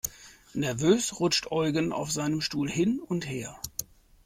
[0.55, 3.59] Nervös rutscht Eugen auf seinem Stuhl hin und her.